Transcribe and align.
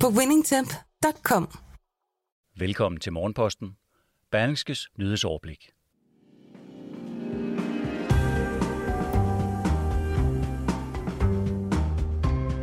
på 0.00 0.06
winningtemp.com. 0.08 1.48
Velkommen 2.58 3.00
til 3.00 3.12
Morgenposten. 3.12 3.76
Berlingskes 4.30 4.88
nyhedsoverblik. 4.98 5.70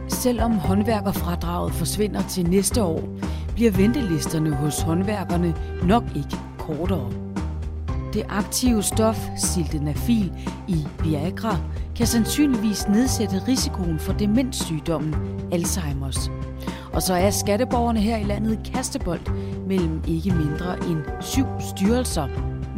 Selvom 0.10 0.52
håndværkerfradraget 0.52 1.74
forsvinder 1.74 2.28
til 2.28 2.50
næste 2.50 2.84
år, 2.84 3.20
bliver 3.54 3.72
ventelisterne 3.72 4.56
hos 4.56 4.82
håndværkerne 4.82 5.56
nok 5.88 6.04
ikke 6.16 6.38
kortere. 6.60 7.12
Det 8.14 8.26
aktive 8.30 8.84
stof 8.84 9.18
sildenafil 9.38 10.34
i 10.68 10.88
Viagra 11.04 11.58
kan 11.96 12.08
sandsynligvis 12.08 12.88
nedsætte 12.88 13.48
risikoen 13.48 14.00
for 14.00 14.14
demenssygdommen 14.14 15.14
Alzheimer's. 15.54 16.53
Og 16.94 17.02
så 17.02 17.14
er 17.14 17.30
skatteborgerne 17.30 18.00
her 18.00 18.18
i 18.18 18.24
landet 18.24 18.72
kastebold 18.74 19.20
mellem 19.68 20.02
ikke 20.08 20.32
mindre 20.32 20.78
end 20.90 21.22
syv 21.22 21.46
styrelser. 21.60 22.28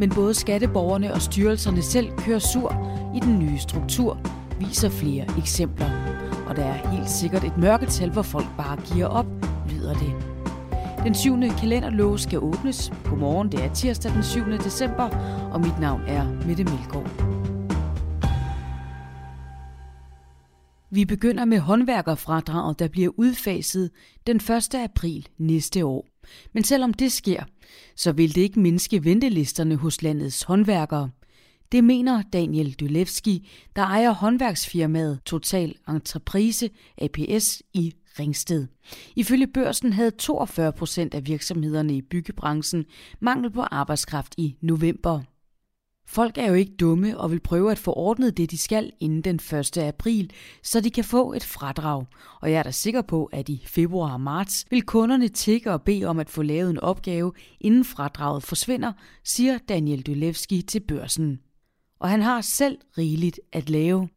Men 0.00 0.10
både 0.10 0.34
skatteborgerne 0.34 1.14
og 1.14 1.22
styrelserne 1.22 1.82
selv 1.82 2.10
kører 2.18 2.38
sur 2.38 2.76
i 3.14 3.20
den 3.20 3.38
nye 3.38 3.58
struktur, 3.58 4.18
viser 4.60 4.88
flere 4.88 5.24
eksempler. 5.38 5.90
Og 6.48 6.56
der 6.56 6.64
er 6.64 6.88
helt 6.88 7.10
sikkert 7.10 7.44
et 7.44 7.58
mørketal, 7.58 8.10
hvor 8.10 8.22
folk 8.22 8.46
bare 8.56 8.76
giver 8.94 9.06
op, 9.06 9.26
lyder 9.70 9.94
det. 9.94 10.14
Den 11.04 11.14
7. 11.14 11.36
kalenderlåge 11.60 12.18
skal 12.18 12.38
åbnes. 12.38 12.92
Godmorgen, 13.04 13.52
det 13.52 13.64
er 13.64 13.74
tirsdag 13.74 14.12
den 14.12 14.22
7. 14.22 14.40
december, 14.64 15.08
og 15.52 15.60
mit 15.60 15.80
navn 15.80 16.00
er 16.06 16.24
Mette 16.46 16.64
Melgaard. 16.64 17.35
Vi 20.96 21.04
begynder 21.04 21.44
med 21.44 21.58
håndværkerfradraget, 21.58 22.78
der 22.78 22.88
bliver 22.88 23.10
udfaset 23.16 23.90
den 24.26 24.36
1. 24.36 24.74
april 24.74 25.28
næste 25.38 25.84
år. 25.84 26.06
Men 26.52 26.64
selvom 26.64 26.94
det 26.94 27.12
sker, 27.12 27.44
så 27.96 28.12
vil 28.12 28.34
det 28.34 28.40
ikke 28.40 28.60
mindske 28.60 29.04
ventelisterne 29.04 29.76
hos 29.76 30.02
landets 30.02 30.42
håndværkere. 30.42 31.10
Det 31.72 31.84
mener 31.84 32.22
Daniel 32.32 32.72
Dylevski, 32.72 33.50
der 33.76 33.82
ejer 33.82 34.10
håndværksfirmaet 34.10 35.20
Total 35.24 35.74
Entreprise 35.88 36.70
APS 36.98 37.62
i 37.74 37.92
Ringsted. 38.18 38.66
Ifølge 39.16 39.46
børsen 39.46 39.92
havde 39.92 40.10
42 40.10 40.72
procent 40.72 41.14
af 41.14 41.26
virksomhederne 41.26 41.96
i 41.96 42.02
byggebranchen 42.02 42.84
mangel 43.20 43.50
på 43.50 43.60
arbejdskraft 43.60 44.34
i 44.38 44.56
november. 44.60 45.22
Folk 46.08 46.38
er 46.38 46.46
jo 46.46 46.54
ikke 46.54 46.76
dumme 46.76 47.18
og 47.18 47.30
vil 47.30 47.40
prøve 47.40 47.70
at 47.70 47.78
få 47.78 47.92
ordnet 47.92 48.36
det, 48.36 48.50
de 48.50 48.58
skal 48.58 48.92
inden 49.00 49.22
den 49.22 49.58
1. 49.58 49.78
april, 49.78 50.32
så 50.62 50.80
de 50.80 50.90
kan 50.90 51.04
få 51.04 51.32
et 51.32 51.44
fradrag. 51.44 52.04
Og 52.40 52.50
jeg 52.50 52.58
er 52.58 52.62
da 52.62 52.70
sikker 52.70 53.02
på, 53.02 53.24
at 53.24 53.48
i 53.48 53.64
februar 53.66 54.12
og 54.12 54.20
marts 54.20 54.64
vil 54.70 54.82
kunderne 54.82 55.28
tikke 55.28 55.72
og 55.72 55.82
bede 55.82 56.04
om 56.04 56.18
at 56.18 56.30
få 56.30 56.42
lavet 56.42 56.70
en 56.70 56.80
opgave, 56.80 57.32
inden 57.60 57.84
fradraget 57.84 58.42
forsvinder, 58.42 58.92
siger 59.24 59.58
Daniel 59.68 60.02
Dylevski 60.02 60.62
til 60.62 60.80
børsen. 60.80 61.40
Og 62.00 62.08
han 62.08 62.22
har 62.22 62.40
selv 62.40 62.78
rigeligt 62.98 63.40
at 63.52 63.70
lave. 63.70 64.08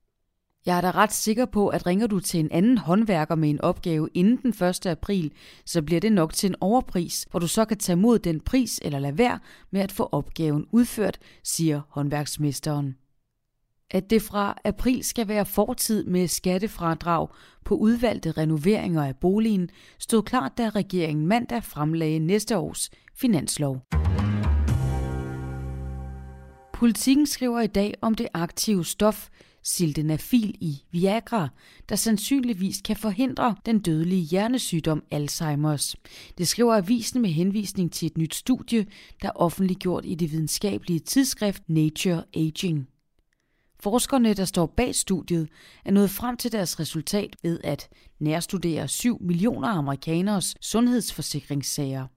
Jeg 0.69 0.77
er 0.77 0.81
da 0.81 0.91
ret 0.91 1.13
sikker 1.13 1.45
på, 1.45 1.67
at 1.67 1.85
ringer 1.85 2.07
du 2.07 2.19
til 2.19 2.39
en 2.39 2.51
anden 2.51 2.77
håndværker 2.77 3.35
med 3.35 3.49
en 3.49 3.61
opgave 3.61 4.09
inden 4.13 4.37
den 4.37 4.67
1. 4.67 4.85
april, 4.85 5.31
så 5.65 5.81
bliver 5.81 6.01
det 6.01 6.11
nok 6.11 6.33
til 6.33 6.49
en 6.49 6.55
overpris, 6.61 7.27
hvor 7.31 7.39
du 7.39 7.47
så 7.47 7.65
kan 7.65 7.77
tage 7.77 7.95
mod 7.95 8.19
den 8.19 8.39
pris 8.39 8.79
eller 8.83 8.99
lade 8.99 9.17
være 9.17 9.39
med 9.71 9.81
at 9.81 9.91
få 9.91 10.09
opgaven 10.11 10.65
udført, 10.71 11.17
siger 11.43 11.81
håndværksmesteren. 11.89 12.95
At 13.91 14.09
det 14.09 14.21
fra 14.21 14.57
april 14.65 15.03
skal 15.03 15.27
være 15.27 15.45
fortid 15.45 16.03
med 16.03 16.27
skattefradrag 16.27 17.27
på 17.65 17.75
udvalgte 17.75 18.31
renoveringer 18.31 19.03
af 19.03 19.15
boligen, 19.15 19.69
stod 19.99 20.23
klart, 20.23 20.57
da 20.57 20.69
regeringen 20.69 21.27
mandag 21.27 21.63
fremlagde 21.63 22.19
næste 22.19 22.57
års 22.57 22.89
finanslov. 23.15 23.81
Politikken 26.73 27.27
skriver 27.27 27.61
i 27.61 27.67
dag 27.67 27.93
om 28.01 28.15
det 28.15 28.27
aktive 28.33 28.85
stof 28.85 29.29
sildenafil 29.63 30.55
i 30.61 30.83
Viagra, 30.91 31.49
der 31.89 31.95
sandsynligvis 31.95 32.81
kan 32.81 32.95
forhindre 32.95 33.55
den 33.65 33.79
dødelige 33.79 34.21
hjernesygdom 34.21 35.03
Alzheimer's. 35.13 35.93
Det 36.37 36.47
skriver 36.47 36.75
avisen 36.75 37.21
med 37.21 37.29
henvisning 37.29 37.91
til 37.91 38.05
et 38.05 38.17
nyt 38.17 38.35
studie, 38.35 38.85
der 39.21 39.27
er 39.27 39.35
offentliggjort 39.35 40.05
i 40.05 40.15
det 40.15 40.31
videnskabelige 40.31 40.99
tidsskrift 40.99 41.63
Nature 41.67 42.23
Aging. 42.35 42.87
Forskerne, 43.79 44.33
der 44.33 44.45
står 44.45 44.65
bag 44.65 44.95
studiet, 44.95 45.49
er 45.85 45.91
nået 45.91 46.09
frem 46.09 46.37
til 46.37 46.51
deres 46.51 46.79
resultat 46.79 47.35
ved 47.43 47.59
at 47.63 47.89
nærstudere 48.19 48.87
7 48.87 49.17
millioner 49.21 49.67
amerikaners 49.67 50.55
sundhedsforsikringssager. 50.61 52.07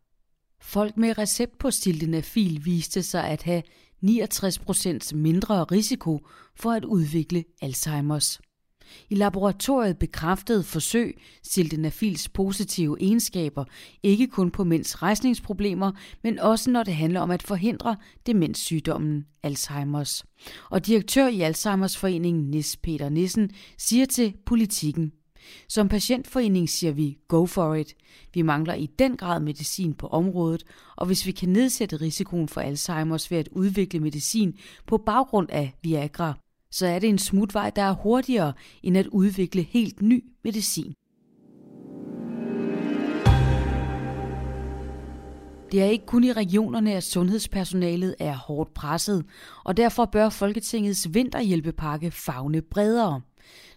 Folk 0.60 0.96
med 0.96 1.18
recept 1.18 1.58
på 1.58 1.70
sildenafil 1.70 2.64
viste 2.64 3.02
sig 3.02 3.28
at 3.28 3.42
have 3.42 3.62
69% 4.04 5.14
mindre 5.14 5.64
risiko 5.64 6.26
for 6.56 6.70
at 6.70 6.84
udvikle 6.84 7.44
Alzheimer's. 7.64 8.38
I 9.10 9.14
laboratoriet 9.14 9.98
bekræftede 9.98 10.62
forsøg 10.62 11.20
sildenafils 11.42 12.28
positive 12.28 12.96
egenskaber, 13.00 13.64
ikke 14.02 14.26
kun 14.26 14.50
på 14.50 14.64
mænds 14.64 15.02
rejsningsproblemer, 15.02 15.92
men 16.22 16.38
også 16.38 16.70
når 16.70 16.82
det 16.82 16.94
handler 16.94 17.20
om 17.20 17.30
at 17.30 17.42
forhindre 17.42 17.96
demenssygdommen 18.26 19.26
Alzheimer's. 19.46 20.22
Og 20.70 20.86
direktør 20.86 21.28
i 21.28 21.40
Alzheimer's 21.50 21.98
foreningen 21.98 22.50
Nis 22.50 22.76
Peter 22.76 23.08
Nissen 23.08 23.50
siger 23.78 24.06
til 24.06 24.34
politikken, 24.46 25.12
som 25.68 25.88
patientforening 25.88 26.68
siger 26.68 26.92
vi 26.92 27.18
go 27.28 27.46
for 27.46 27.74
it. 27.74 27.94
Vi 28.34 28.42
mangler 28.42 28.74
i 28.74 28.86
den 28.98 29.16
grad 29.16 29.40
medicin 29.40 29.94
på 29.94 30.06
området, 30.06 30.64
og 30.96 31.06
hvis 31.06 31.26
vi 31.26 31.32
kan 31.32 31.48
nedsætte 31.48 31.96
risikoen 31.96 32.48
for 32.48 32.60
Alzheimer's 32.60 33.26
ved 33.30 33.38
at 33.38 33.48
udvikle 33.52 34.00
medicin 34.00 34.54
på 34.86 34.98
baggrund 34.98 35.48
af 35.50 35.74
Viagra, 35.82 36.34
så 36.70 36.86
er 36.86 36.98
det 36.98 37.08
en 37.08 37.18
smutvej, 37.18 37.70
der 37.70 37.82
er 37.82 37.92
hurtigere 37.92 38.52
end 38.82 38.98
at 38.98 39.06
udvikle 39.06 39.62
helt 39.62 40.02
ny 40.02 40.24
medicin. 40.44 40.94
Det 45.72 45.82
er 45.82 45.86
ikke 45.86 46.06
kun 46.06 46.24
i 46.24 46.32
regionerne, 46.32 46.92
at 46.94 47.04
sundhedspersonalet 47.04 48.14
er 48.18 48.34
hårdt 48.36 48.74
presset, 48.74 49.24
og 49.64 49.76
derfor 49.76 50.04
bør 50.04 50.28
Folketingets 50.28 51.14
vinterhjælpepakke 51.14 52.10
fagne 52.10 52.62
bredere. 52.62 53.20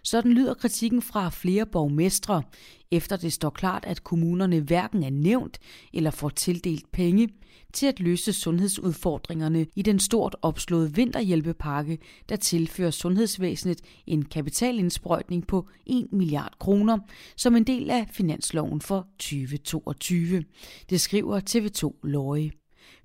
Sådan 0.02 0.32
lyder 0.32 0.54
kritikken 0.54 1.02
fra 1.02 1.28
flere 1.28 1.66
borgmestre, 1.66 2.42
efter 2.90 3.16
det 3.16 3.32
står 3.32 3.50
klart, 3.50 3.84
at 3.84 4.04
kommunerne 4.04 4.60
hverken 4.60 5.02
er 5.02 5.10
nævnt 5.10 5.58
eller 5.94 6.10
får 6.10 6.28
tildelt 6.28 6.92
penge 6.92 7.28
til 7.72 7.86
at 7.86 8.00
løse 8.00 8.32
sundhedsudfordringerne 8.32 9.66
i 9.76 9.82
den 9.82 9.98
stort 9.98 10.36
opslåede 10.42 10.94
vinterhjælpepakke, 10.94 11.98
der 12.28 12.36
tilfører 12.36 12.90
sundhedsvæsenet 12.90 13.80
en 14.06 14.24
kapitalindsprøjtning 14.24 15.46
på 15.46 15.68
1 15.86 16.08
milliard 16.12 16.52
kroner 16.60 16.98
som 17.36 17.56
en 17.56 17.64
del 17.64 17.90
af 17.90 18.06
finansloven 18.12 18.80
for 18.80 19.06
2022. 19.18 20.44
Det 20.90 21.00
skriver 21.00 21.40
TV2 21.40 22.00
Løje. 22.02 22.50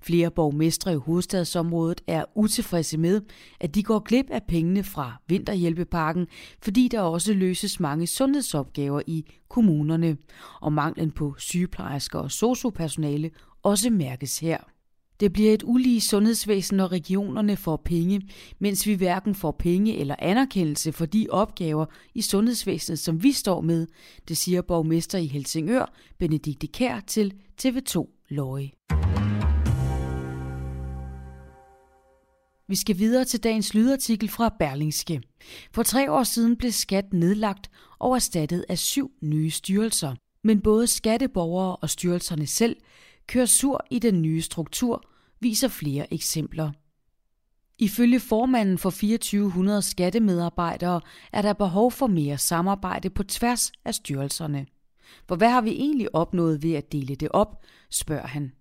Flere 0.00 0.30
borgmestre 0.30 0.92
i 0.92 0.96
hovedstadsområdet 0.96 2.00
er 2.06 2.24
utilfredse 2.34 2.98
med, 2.98 3.20
at 3.60 3.74
de 3.74 3.82
går 3.82 3.98
glip 3.98 4.30
af 4.30 4.42
pengene 4.48 4.84
fra 4.84 5.12
vinterhjælpepakken, 5.28 6.26
fordi 6.62 6.88
der 6.88 7.00
også 7.00 7.34
løses 7.34 7.80
mange 7.80 8.06
sundhedsopgaver 8.06 9.00
i 9.06 9.24
kommunerne, 9.48 10.16
og 10.60 10.72
manglen 10.72 11.10
på 11.10 11.34
sygeplejersker 11.38 12.18
og 12.18 12.30
sociopersonale 12.30 13.30
også 13.62 13.90
mærkes 13.90 14.38
her. 14.38 14.58
Det 15.22 15.32
bliver 15.32 15.54
et 15.54 15.62
ulige 15.66 16.00
sundhedsvæsen, 16.00 16.76
når 16.76 16.92
regionerne 16.92 17.56
får 17.56 17.76
penge, 17.84 18.22
mens 18.58 18.86
vi 18.86 18.94
hverken 18.94 19.34
får 19.34 19.56
penge 19.58 19.96
eller 19.96 20.14
anerkendelse 20.18 20.92
for 20.92 21.06
de 21.06 21.26
opgaver 21.30 21.86
i 22.14 22.20
sundhedsvæsenet, 22.20 22.98
som 22.98 23.22
vi 23.22 23.32
står 23.32 23.60
med, 23.60 23.86
det 24.28 24.36
siger 24.36 24.62
borgmester 24.62 25.18
i 25.18 25.26
Helsingør, 25.26 25.92
Benedikte 26.18 26.66
Kær 26.66 27.00
til 27.00 27.34
TV2 27.62 28.26
Løje. 28.30 28.70
Vi 32.68 32.76
skal 32.76 32.98
videre 32.98 33.24
til 33.24 33.42
dagens 33.42 33.74
lydartikel 33.74 34.28
fra 34.28 34.54
Berlingske. 34.58 35.22
For 35.74 35.82
tre 35.82 36.12
år 36.12 36.22
siden 36.22 36.56
blev 36.56 36.72
skat 36.72 37.12
nedlagt 37.12 37.70
og 37.98 38.14
erstattet 38.14 38.64
af 38.68 38.78
syv 38.78 39.10
nye 39.22 39.50
styrelser. 39.50 40.14
Men 40.44 40.60
både 40.60 40.86
skatteborgere 40.86 41.76
og 41.76 41.90
styrelserne 41.90 42.46
selv 42.46 42.76
kører 43.26 43.46
sur 43.46 43.84
i 43.90 43.98
den 43.98 44.22
nye 44.22 44.42
struktur, 44.42 45.04
viser 45.40 45.68
flere 45.68 46.14
eksempler. 46.14 46.70
Ifølge 47.78 48.20
formanden 48.20 48.78
for 48.78 48.90
2400 48.90 49.82
skattemedarbejdere 49.82 51.00
er 51.32 51.42
der 51.42 51.52
behov 51.52 51.92
for 51.92 52.06
mere 52.06 52.38
samarbejde 52.38 53.10
på 53.10 53.22
tværs 53.22 53.72
af 53.84 53.94
styrelserne. 53.94 54.66
For 55.28 55.36
hvad 55.36 55.50
har 55.50 55.60
vi 55.60 55.70
egentlig 55.70 56.14
opnået 56.14 56.62
ved 56.62 56.74
at 56.74 56.92
dele 56.92 57.14
det 57.14 57.28
op, 57.28 57.64
spørger 57.90 58.26
han. 58.26 58.52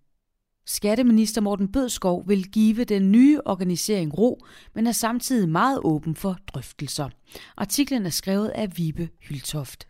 Skatteminister 0.65 1.41
Morten 1.41 1.71
Bødskov 1.71 2.27
vil 2.27 2.51
give 2.51 2.83
den 2.83 3.11
nye 3.11 3.39
organisering 3.45 4.17
ro, 4.17 4.45
men 4.75 4.87
er 4.87 4.91
samtidig 4.91 5.49
meget 5.49 5.79
åben 5.83 6.15
for 6.15 6.37
drøftelser. 6.47 7.09
Artiklen 7.57 8.05
er 8.05 8.09
skrevet 8.09 8.47
af 8.47 8.77
Vibe 8.77 9.09
Hyltoft. 9.21 9.87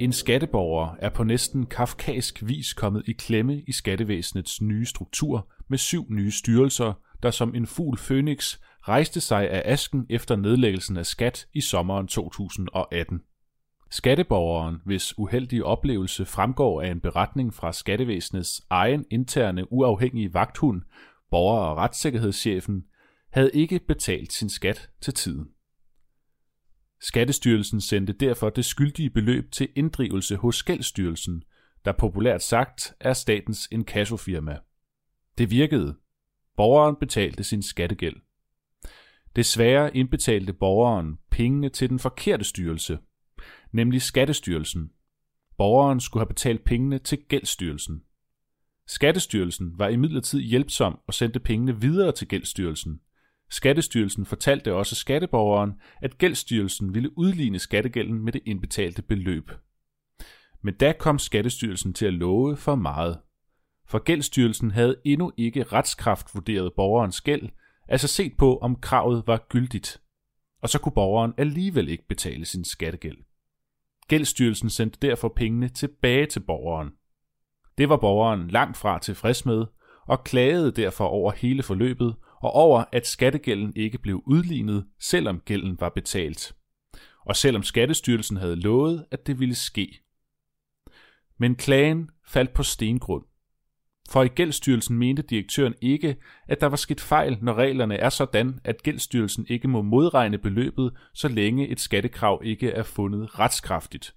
En 0.00 0.12
skatteborger 0.12 0.96
er 0.98 1.10
på 1.10 1.24
næsten 1.24 1.66
kafkask 1.66 2.42
vis 2.46 2.72
kommet 2.74 3.02
i 3.06 3.12
klemme 3.12 3.62
i 3.68 3.72
skattevæsenets 3.72 4.62
nye 4.62 4.86
struktur 4.86 5.52
med 5.68 5.78
syv 5.78 6.06
nye 6.10 6.30
styrelser, 6.30 6.92
der 7.22 7.30
som 7.30 7.54
en 7.54 7.66
fugl 7.66 7.98
Phoenix 7.98 8.58
rejste 8.80 9.20
sig 9.20 9.50
af 9.50 9.62
asken 9.72 10.06
efter 10.10 10.36
nedlæggelsen 10.36 10.96
af 10.96 11.06
skat 11.06 11.46
i 11.54 11.60
sommeren 11.60 12.06
2018. 12.06 13.20
Skatteborgeren, 13.90 14.76
hvis 14.84 15.18
uheldige 15.18 15.64
oplevelse 15.64 16.24
fremgår 16.24 16.82
af 16.82 16.90
en 16.90 17.00
beretning 17.00 17.54
fra 17.54 17.72
skattevæsenets 17.72 18.62
egen 18.70 19.04
interne 19.10 19.72
uafhængige 19.72 20.34
vagthund, 20.34 20.82
borger- 21.30 21.60
og 21.60 21.76
retssikkerhedschefen, 21.76 22.84
havde 23.30 23.50
ikke 23.54 23.80
betalt 23.88 24.32
sin 24.32 24.48
skat 24.48 24.90
til 25.00 25.14
tiden. 25.14 25.48
Skattestyrelsen 27.00 27.80
sendte 27.80 28.12
derfor 28.12 28.50
det 28.50 28.64
skyldige 28.64 29.10
beløb 29.10 29.52
til 29.52 29.68
inddrivelse 29.76 30.36
hos 30.36 30.62
Gældsstyrelsen, 30.62 31.42
der 31.84 31.92
populært 31.92 32.42
sagt 32.42 32.94
er 33.00 33.12
statens 33.12 33.68
inkassofirma. 33.70 34.58
Det 35.38 35.50
virkede. 35.50 35.96
Borgeren 36.56 36.96
betalte 36.96 37.44
sin 37.44 37.62
skattegæld. 37.62 38.16
Desværre 39.36 39.96
indbetalte 39.96 40.52
borgeren 40.52 41.18
pengene 41.30 41.68
til 41.68 41.90
den 41.90 41.98
forkerte 41.98 42.44
styrelse, 42.44 42.98
nemlig 43.72 44.02
Skattestyrelsen. 44.02 44.90
Borgeren 45.58 46.00
skulle 46.00 46.20
have 46.20 46.28
betalt 46.28 46.64
pengene 46.64 46.98
til 46.98 47.18
Gældsstyrelsen. 47.28 48.02
Skattestyrelsen 48.86 49.78
var 49.78 49.88
imidlertid 49.88 50.40
hjælpsom 50.40 50.98
og 51.06 51.14
sendte 51.14 51.40
pengene 51.40 51.80
videre 51.80 52.12
til 52.12 52.28
Gældsstyrelsen. 52.28 53.00
Skattestyrelsen 53.50 54.26
fortalte 54.26 54.74
også 54.74 54.94
skatteborgeren, 54.94 55.72
at 56.02 56.18
Gældsstyrelsen 56.18 56.94
ville 56.94 57.18
udligne 57.18 57.58
skattegælden 57.58 58.24
med 58.24 58.32
det 58.32 58.42
indbetalte 58.46 59.02
beløb. 59.02 59.50
Men 60.62 60.74
da 60.74 60.92
kom 60.92 61.18
Skattestyrelsen 61.18 61.94
til 61.94 62.06
at 62.06 62.14
love 62.14 62.56
for 62.56 62.74
meget. 62.74 63.20
For 63.88 63.98
Gældsstyrelsen 63.98 64.70
havde 64.70 64.96
endnu 65.04 65.32
ikke 65.36 65.62
retskraft 65.62 66.34
vurderet 66.34 66.72
borgerens 66.76 67.20
gæld, 67.20 67.48
altså 67.88 68.08
set 68.08 68.32
på, 68.38 68.58
om 68.58 68.76
kravet 68.76 69.22
var 69.26 69.46
gyldigt. 69.48 70.00
Og 70.62 70.68
så 70.68 70.78
kunne 70.78 70.92
borgeren 70.92 71.34
alligevel 71.38 71.88
ikke 71.88 72.08
betale 72.08 72.44
sin 72.44 72.64
skattegæld. 72.64 73.25
Gældsstyrelsen 74.08 74.70
sendte 74.70 74.98
derfor 75.02 75.32
pengene 75.36 75.68
tilbage 75.68 76.26
til 76.26 76.40
borgeren. 76.40 76.90
Det 77.78 77.88
var 77.88 77.96
borgeren 77.96 78.48
langt 78.48 78.76
fra 78.76 78.98
tilfreds 78.98 79.46
med, 79.46 79.64
og 80.06 80.24
klagede 80.24 80.72
derfor 80.72 81.04
over 81.04 81.32
hele 81.32 81.62
forløbet 81.62 82.16
og 82.42 82.52
over, 82.52 82.84
at 82.92 83.06
skattegælden 83.06 83.72
ikke 83.76 83.98
blev 83.98 84.22
udlignet, 84.26 84.86
selvom 85.00 85.40
gælden 85.40 85.80
var 85.80 85.88
betalt. 85.88 86.54
Og 87.26 87.36
selvom 87.36 87.62
Skattestyrelsen 87.62 88.36
havde 88.36 88.56
lovet, 88.56 89.06
at 89.10 89.26
det 89.26 89.40
ville 89.40 89.54
ske. 89.54 90.02
Men 91.38 91.56
klagen 91.56 92.10
faldt 92.26 92.52
på 92.52 92.62
stengrund. 92.62 93.24
For 94.10 94.22
i 94.22 94.28
Gældsstyrelsen 94.28 94.98
mente 94.98 95.22
direktøren 95.22 95.74
ikke, 95.82 96.16
at 96.48 96.60
der 96.60 96.66
var 96.66 96.76
sket 96.76 97.00
fejl, 97.00 97.38
når 97.42 97.54
reglerne 97.54 97.96
er 97.96 98.08
sådan, 98.08 98.60
at 98.64 98.82
Gældsstyrelsen 98.82 99.46
ikke 99.48 99.68
må 99.68 99.82
modregne 99.82 100.38
beløbet, 100.38 100.96
så 101.14 101.28
længe 101.28 101.68
et 101.68 101.80
skattekrav 101.80 102.40
ikke 102.44 102.70
er 102.70 102.82
fundet 102.82 103.38
retskraftigt. 103.38 104.14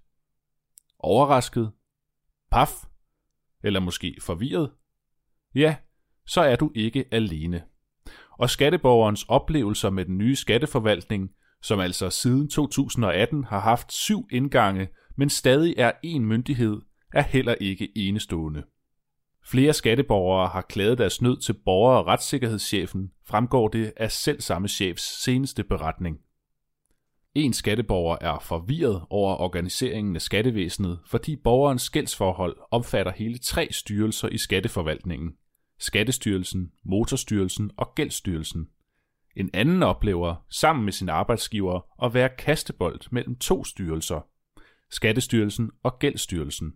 Overrasket? 1.00 1.72
Paf? 2.52 2.70
Eller 3.64 3.80
måske 3.80 4.18
forvirret? 4.22 4.72
Ja, 5.56 5.76
så 6.28 6.42
er 6.42 6.56
du 6.56 6.72
ikke 6.76 7.06
alene. 7.12 7.64
Og 8.32 8.50
skatteborgerens 8.50 9.24
oplevelser 9.24 9.90
med 9.90 10.06
den 10.06 10.18
nye 10.18 10.36
skatteforvaltning, 10.36 11.30
som 11.62 11.80
altså 11.80 12.10
siden 12.10 12.50
2018 12.50 13.44
har 13.44 13.60
haft 13.60 13.94
syv 13.94 14.28
indgange, 14.32 14.88
men 15.18 15.30
stadig 15.30 15.76
er 15.78 15.92
én 16.06 16.20
myndighed, 16.20 16.82
er 17.14 17.24
heller 17.24 17.56
ikke 17.56 17.98
enestående. 17.98 18.64
Flere 19.46 19.74
skatteborgere 19.74 20.48
har 20.48 20.62
klaget 20.62 20.98
deres 20.98 21.22
nød 21.22 21.38
til 21.38 21.54
borger- 21.54 21.98
og 21.98 22.08
retssikkerhedschefen, 22.08 23.12
fremgår 23.28 23.68
det 23.68 23.94
af 23.98 24.12
selv 24.12 24.42
samme 24.42 24.68
chefs 24.68 25.24
seneste 25.24 25.64
beretning. 25.64 26.18
En 27.36 27.54
skatteborger 27.54 28.18
er 28.22 28.40
forvirret 28.40 29.06
over 29.10 29.36
organiseringen 29.36 30.16
af 30.16 30.22
skattevæsenet, 30.22 31.00
fordi 31.06 31.36
borgerens 31.36 31.82
skældsforhold 31.82 32.58
omfatter 32.72 33.12
hele 33.12 33.38
tre 33.38 33.68
styrelser 33.72 34.30
i 34.30 34.38
skatteforvaltningen. 34.38 35.32
Skattestyrelsen, 35.80 36.72
Motorstyrelsen 36.86 37.72
og 37.78 37.96
Gældsstyrelsen. 37.96 38.68
En 39.36 39.50
anden 39.54 39.84
oplever, 39.84 40.36
sammen 40.50 40.86
med 40.86 40.94
sin 40.94 41.10
arbejdsgiver, 41.10 42.06
at 42.06 42.14
være 42.14 42.30
kastebold 42.30 43.02
mellem 43.12 43.36
to 43.36 43.64
styrelser. 43.64 44.28
Skattestyrelsen 44.92 45.72
og 45.84 46.00
Gældsstyrelsen. 46.00 46.74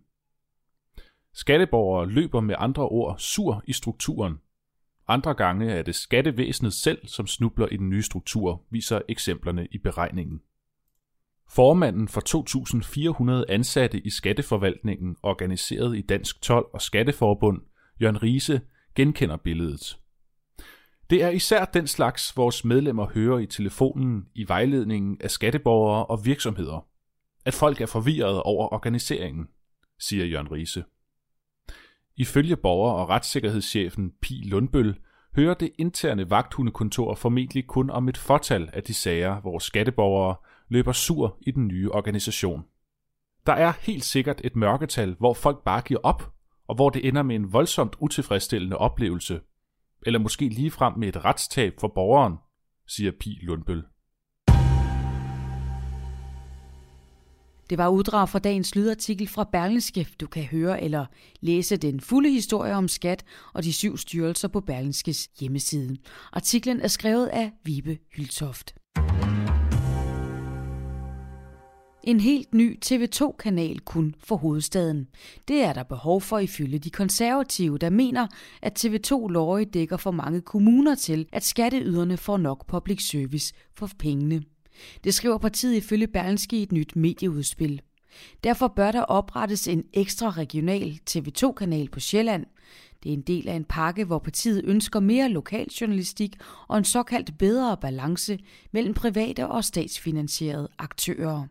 Skatteborgere 1.34 2.10
løber 2.10 2.40
med 2.40 2.54
andre 2.58 2.88
ord 2.88 3.18
sur 3.18 3.62
i 3.66 3.72
strukturen. 3.72 4.34
Andre 5.08 5.34
gange 5.34 5.72
er 5.72 5.82
det 5.82 5.94
skattevæsenet 5.94 6.72
selv, 6.72 7.06
som 7.06 7.26
snubler 7.26 7.66
i 7.66 7.76
den 7.76 7.90
nye 7.90 8.02
struktur, 8.02 8.62
viser 8.70 9.00
eksemplerne 9.08 9.66
i 9.70 9.78
beregningen. 9.78 10.40
Formanden 11.48 12.08
for 12.08 12.20
2.400 13.40 13.52
ansatte 13.52 14.00
i 14.00 14.10
skatteforvaltningen, 14.10 15.16
organiseret 15.22 15.96
i 15.96 16.00
Dansk 16.00 16.42
12 16.42 16.66
og 16.72 16.82
Skatteforbund, 16.82 17.62
Jørgen 18.00 18.22
Riese, 18.22 18.60
genkender 18.94 19.36
billedet. 19.36 19.98
Det 21.10 21.22
er 21.22 21.28
især 21.28 21.64
den 21.64 21.86
slags, 21.86 22.36
vores 22.36 22.64
medlemmer 22.64 23.06
hører 23.14 23.38
i 23.38 23.46
telefonen 23.46 24.28
i 24.34 24.48
vejledningen 24.48 25.16
af 25.20 25.30
skatteborgere 25.30 26.06
og 26.06 26.24
virksomheder. 26.24 26.86
At 27.44 27.54
folk 27.54 27.80
er 27.80 27.86
forvirrede 27.86 28.42
over 28.42 28.72
organiseringen, 28.72 29.48
siger 29.98 30.26
Jørgen 30.26 30.52
Riese. 30.52 30.84
Ifølge 32.16 32.56
borger- 32.56 32.92
og 32.92 33.08
retssikkerhedschefen 33.08 34.12
Pi 34.22 34.34
Lundbøl 34.44 34.98
hører 35.36 35.54
det 35.54 35.70
interne 35.78 36.30
vagthundekontor 36.30 37.14
formentlig 37.14 37.66
kun 37.66 37.90
om 37.90 38.08
et 38.08 38.16
fortal 38.16 38.70
af 38.72 38.82
de 38.82 38.94
sager, 38.94 39.40
hvor 39.40 39.58
skatteborgere 39.58 40.36
løber 40.68 40.92
sur 40.92 41.38
i 41.40 41.50
den 41.50 41.68
nye 41.68 41.90
organisation. 41.92 42.64
Der 43.46 43.52
er 43.52 43.72
helt 43.80 44.04
sikkert 44.04 44.40
et 44.44 44.56
mørketal, 44.56 45.16
hvor 45.18 45.34
folk 45.34 45.64
bare 45.64 45.80
giver 45.80 46.00
op, 46.02 46.32
og 46.68 46.74
hvor 46.74 46.90
det 46.90 47.08
ender 47.08 47.22
med 47.22 47.36
en 47.36 47.52
voldsomt 47.52 47.96
utilfredsstillende 48.00 48.76
oplevelse, 48.76 49.40
eller 50.06 50.18
måske 50.18 50.48
ligefrem 50.48 50.98
med 50.98 51.08
et 51.08 51.24
retstab 51.24 51.74
for 51.80 51.88
borgeren, 51.88 52.34
siger 52.86 53.12
Pi 53.20 53.38
Lundbøl. 53.42 53.84
Det 57.70 57.78
var 57.78 57.88
uddrag 57.88 58.28
fra 58.28 58.38
dagens 58.38 58.74
lydartikel 58.74 59.28
fra 59.28 59.44
Berlingske. 59.52 60.08
Du 60.20 60.26
kan 60.26 60.44
høre 60.44 60.82
eller 60.82 61.06
læse 61.40 61.76
den 61.76 62.00
fulde 62.00 62.30
historie 62.30 62.74
om 62.74 62.88
skat 62.88 63.24
og 63.52 63.64
de 63.64 63.72
syv 63.72 63.96
styrelser 63.96 64.48
på 64.48 64.60
Berlingskes 64.60 65.28
hjemmeside. 65.40 65.96
Artiklen 66.32 66.80
er 66.80 66.88
skrevet 66.88 67.26
af 67.26 67.52
Vibe 67.64 67.98
Hyltoft. 68.16 68.74
En 72.06 72.20
helt 72.20 72.54
ny 72.54 72.78
TV2-kanal 72.84 73.80
kun 73.80 74.14
for 74.18 74.36
hovedstaden. 74.36 75.06
Det 75.48 75.62
er 75.62 75.72
der 75.72 75.82
behov 75.82 76.20
for 76.20 76.38
ifølge 76.38 76.78
de 76.78 76.90
konservative, 76.90 77.78
der 77.78 77.90
mener, 77.90 78.26
at 78.62 78.84
TV2 78.84 79.28
Lorry 79.28 79.64
dækker 79.72 79.96
for 79.96 80.10
mange 80.10 80.40
kommuner 80.40 80.94
til, 80.94 81.28
at 81.32 81.44
skatteyderne 81.44 82.16
får 82.16 82.36
nok 82.36 82.66
public 82.66 83.08
service 83.10 83.54
for 83.76 83.90
pengene. 83.98 84.42
Det 85.04 85.14
skriver 85.14 85.38
partiet 85.38 85.76
ifølge 85.76 86.06
Berlingske 86.06 86.56
i 86.56 86.62
et 86.62 86.72
nyt 86.72 86.96
medieudspil. 86.96 87.82
Derfor 88.44 88.68
bør 88.68 88.92
der 88.92 89.02
oprettes 89.02 89.68
en 89.68 89.84
ekstra 89.92 90.30
regional 90.30 90.98
TV2-kanal 91.10 91.88
på 91.88 92.00
Sjælland. 92.00 92.46
Det 93.02 93.08
er 93.08 93.12
en 93.14 93.22
del 93.22 93.48
af 93.48 93.54
en 93.54 93.64
pakke, 93.64 94.04
hvor 94.04 94.18
partiet 94.18 94.64
ønsker 94.64 95.00
mere 95.00 95.28
lokaljournalistik 95.28 96.36
og 96.68 96.78
en 96.78 96.84
såkaldt 96.84 97.38
bedre 97.38 97.76
balance 97.76 98.38
mellem 98.72 98.94
private 98.94 99.46
og 99.48 99.64
statsfinansierede 99.64 100.68
aktører. 100.78 101.46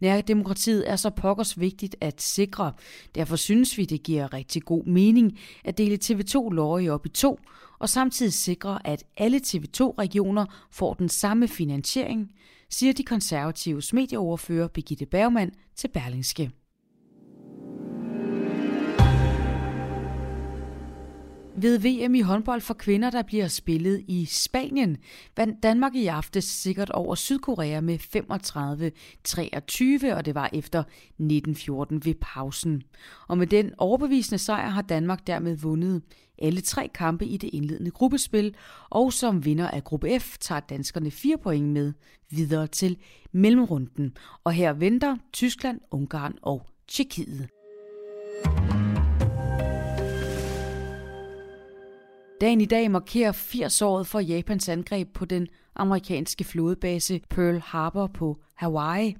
Nærdemokratiet 0.00 0.90
er 0.90 0.96
så 0.96 1.10
pokkers 1.10 1.60
vigtigt 1.60 1.96
at 2.00 2.22
sikre. 2.22 2.72
Derfor 3.14 3.36
synes 3.36 3.78
vi, 3.78 3.84
det 3.84 4.02
giver 4.02 4.32
rigtig 4.32 4.62
god 4.62 4.84
mening 4.84 5.38
at 5.64 5.78
dele 5.78 5.98
TV2 6.04 6.50
Lorge 6.50 6.92
op 6.92 7.06
i 7.06 7.08
to, 7.08 7.38
og 7.78 7.88
samtidig 7.88 8.32
sikre, 8.32 8.86
at 8.86 9.04
alle 9.16 9.40
TV2-regioner 9.46 10.46
får 10.70 10.94
den 10.94 11.08
samme 11.08 11.48
finansiering, 11.48 12.32
siger 12.70 12.92
de 12.92 13.04
konservatives 13.04 13.92
medieoverfører 13.92 14.68
Birgitte 14.68 15.06
Bergmann 15.06 15.50
til 15.76 15.88
Berlingske. 15.88 16.50
Ved 21.64 21.78
VM 21.78 22.14
i 22.14 22.20
håndbold 22.20 22.60
for 22.60 22.74
kvinder, 22.74 23.10
der 23.10 23.22
bliver 23.22 23.48
spillet 23.48 24.04
i 24.08 24.24
Spanien, 24.24 24.96
vandt 25.36 25.62
Danmark 25.62 25.94
i 25.94 26.06
aftes 26.06 26.44
sikkert 26.44 26.90
over 26.90 27.14
Sydkorea 27.14 27.80
med 27.80 27.98
35-23, 30.10 30.14
og 30.14 30.24
det 30.24 30.34
var 30.34 30.50
efter 30.52 30.78
1914 30.78 32.04
ved 32.04 32.14
pausen. 32.20 32.82
Og 33.28 33.38
med 33.38 33.46
den 33.46 33.72
overbevisende 33.78 34.38
sejr 34.38 34.68
har 34.68 34.82
Danmark 34.82 35.26
dermed 35.26 35.56
vundet 35.56 36.02
alle 36.38 36.60
tre 36.60 36.90
kampe 36.94 37.26
i 37.26 37.36
det 37.36 37.50
indledende 37.52 37.90
gruppespil, 37.90 38.54
og 38.90 39.12
som 39.12 39.44
vinder 39.44 39.68
af 39.68 39.84
gruppe 39.84 40.20
F 40.20 40.38
tager 40.38 40.60
danskerne 40.60 41.10
fire 41.10 41.38
point 41.38 41.68
med 41.68 41.92
videre 42.30 42.66
til 42.66 42.96
mellemrunden. 43.32 44.16
Og 44.44 44.52
her 44.52 44.72
venter 44.72 45.16
Tyskland, 45.32 45.80
Ungarn 45.90 46.34
og 46.42 46.66
Tjekkiet. 46.88 47.48
Dagen 52.44 52.60
i 52.60 52.64
dag 52.64 52.90
markerer 52.90 53.32
80-året 53.32 54.06
for 54.06 54.20
Japans 54.20 54.68
angreb 54.68 55.08
på 55.14 55.24
den 55.24 55.48
amerikanske 55.74 56.44
flådebase 56.44 57.20
Pearl 57.30 57.60
Harbor 57.64 58.06
på 58.06 58.40
Hawaii. 58.54 59.16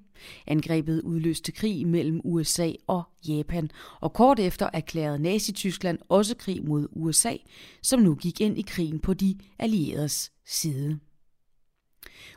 Angrebet 0.47 1.03
udløste 1.03 1.53
krig 1.53 1.87
mellem 1.87 2.21
USA 2.25 2.73
og 2.87 3.03
Japan, 3.29 3.71
og 4.01 4.13
kort 4.13 4.41
efter 4.41 4.69
erklærede 4.73 5.19
Nazi-Tyskland 5.19 5.99
også 6.09 6.37
krig 6.37 6.65
mod 6.65 6.89
USA, 6.93 7.37
som 7.83 8.01
nu 8.01 8.15
gik 8.15 8.41
ind 8.41 8.59
i 8.59 8.63
krigen 8.63 8.99
på 8.99 9.15
de 9.15 9.39
allieredes 9.59 10.33
side. 10.47 10.99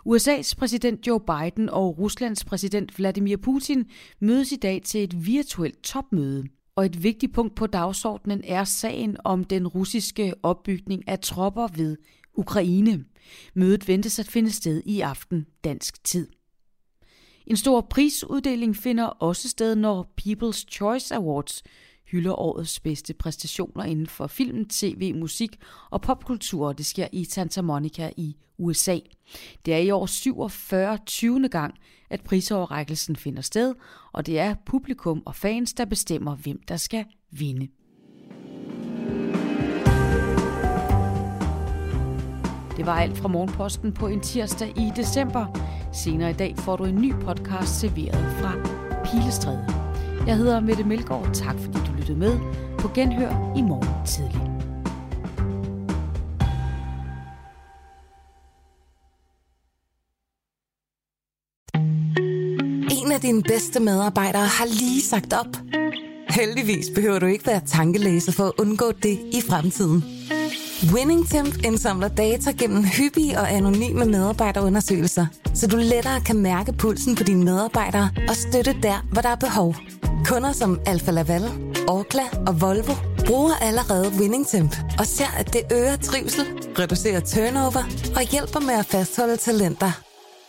USA's 0.05 0.53
præsident 0.57 1.07
Joe 1.07 1.19
Biden 1.19 1.69
og 1.69 1.99
Ruslands 1.99 2.45
præsident 2.45 2.97
Vladimir 2.97 3.37
Putin 3.37 3.85
mødes 4.19 4.51
i 4.51 4.55
dag 4.55 4.81
til 4.83 5.03
et 5.03 5.25
virtuelt 5.25 5.83
topmøde 5.83 6.47
og 6.77 6.85
et 6.85 7.03
vigtigt 7.03 7.33
punkt 7.33 7.55
på 7.55 7.67
dagsordenen 7.67 8.41
er 8.43 8.63
sagen 8.63 9.17
om 9.23 9.43
den 9.43 9.67
russiske 9.67 10.33
opbygning 10.43 11.07
af 11.07 11.19
tropper 11.19 11.67
ved 11.75 11.97
Ukraine. 12.33 13.05
Mødet 13.53 13.87
ventes 13.87 14.19
at 14.19 14.27
finde 14.27 14.51
sted 14.51 14.83
i 14.85 15.01
aften 15.01 15.45
dansk 15.63 16.03
tid. 16.03 16.27
En 17.47 17.57
stor 17.57 17.81
prisuddeling 17.81 18.75
finder 18.75 19.05
også 19.05 19.49
sted, 19.49 19.75
når 19.75 20.13
People's 20.21 20.65
Choice 20.71 21.15
Awards 21.15 21.63
hylder 22.11 22.39
årets 22.39 22.79
bedste 22.79 23.13
præstationer 23.13 23.83
inden 23.83 24.07
for 24.07 24.27
film, 24.27 24.65
tv, 24.65 25.15
musik 25.15 25.59
og 25.89 26.01
popkultur. 26.01 26.73
Det 26.73 26.85
sker 26.85 27.07
i 27.11 27.23
Santa 27.23 27.61
Monica 27.61 28.11
i 28.17 28.35
USA. 28.57 28.99
Det 29.65 29.73
er 29.73 29.77
i 29.77 29.91
år 29.91 30.05
47. 30.05 30.97
20. 31.05 31.49
gang, 31.49 31.73
at 32.09 32.21
prisoverrækkelsen 32.21 33.15
finder 33.15 33.41
sted, 33.41 33.75
og 34.11 34.25
det 34.25 34.39
er 34.39 34.55
publikum 34.65 35.23
og 35.25 35.35
fans, 35.35 35.73
der 35.73 35.85
bestemmer, 35.85 36.35
hvem 36.35 36.61
der 36.67 36.77
skal 36.77 37.05
vinde. 37.31 37.67
Det 42.77 42.85
var 42.85 42.99
alt 42.99 43.17
fra 43.17 43.27
Morgenposten 43.27 43.93
på 43.93 44.07
en 44.07 44.21
tirsdag 44.21 44.73
i 44.77 44.91
december. 44.95 45.45
Senere 45.93 46.29
i 46.29 46.33
dag 46.33 46.57
får 46.57 46.75
du 46.75 46.85
en 46.85 46.95
ny 46.95 47.13
podcast 47.13 47.79
serveret 47.79 48.35
fra 48.41 48.53
Pilestræde. 49.05 49.86
Jeg 50.27 50.37
hedder 50.37 50.59
Mette 50.59 50.83
Melgaard. 50.83 51.29
Tak 51.33 51.55
fordi 51.59 51.77
du 51.87 51.91
lyttede 51.97 52.17
med. 52.17 52.39
På 52.79 52.87
genhør 52.95 53.53
i 53.57 53.61
morgen 53.61 54.05
tidlig. 54.05 54.41
En 63.01 63.11
af 63.11 63.21
dine 63.21 63.43
bedste 63.43 63.79
medarbejdere 63.79 64.45
har 64.45 64.65
lige 64.65 65.01
sagt 65.01 65.33
op. 65.33 65.57
Heldigvis 66.29 66.85
behøver 66.95 67.19
du 67.19 67.25
ikke 67.25 67.47
være 67.47 67.61
tankelæser 67.65 68.31
for 68.31 68.43
at 68.43 68.51
undgå 68.59 68.91
det 68.91 69.19
i 69.33 69.41
fremtiden. 69.49 70.03
WinningTemp 70.93 71.65
indsamler 71.65 72.07
data 72.07 72.51
gennem 72.51 72.83
hyppige 72.83 73.39
og 73.39 73.51
anonyme 73.51 74.05
medarbejderundersøgelser, 74.05 75.25
så 75.53 75.67
du 75.67 75.77
lettere 75.77 76.21
kan 76.21 76.37
mærke 76.37 76.73
pulsen 76.73 77.15
på 77.15 77.23
dine 77.23 77.43
medarbejdere 77.43 78.09
og 78.29 78.35
støtte 78.35 78.75
der, 78.83 79.05
hvor 79.11 79.21
der 79.21 79.29
er 79.29 79.35
behov. 79.35 79.75
Kunder 80.27 80.51
som 80.51 80.79
Alfa 80.85 81.11
Laval, 81.11 81.43
Orkla 81.87 82.23
og 82.47 82.61
Volvo 82.61 82.93
bruger 83.27 83.55
allerede 83.61 84.11
WinningTemp 84.19 84.75
og 84.99 85.05
ser, 85.05 85.31
at 85.37 85.53
det 85.53 85.61
øger 85.71 85.95
trivsel, 85.95 86.45
reducerer 86.79 87.19
turnover 87.19 87.83
og 88.15 88.21
hjælper 88.31 88.59
med 88.59 88.73
at 88.73 88.85
fastholde 88.85 89.37
talenter. 89.37 89.91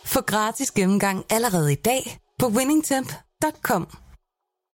Få 0.05 0.21
gratis 0.21 0.71
gennemgang 0.71 1.25
allerede 1.29 1.71
i 1.71 1.75
dag 1.75 2.19
på 2.39 2.47
winningtemp.com. 2.47 3.87